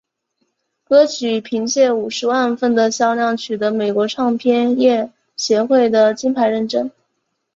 [0.83, 6.89] 歌曲凭借五十万份的销量取得美国唱片业协会的金牌认证。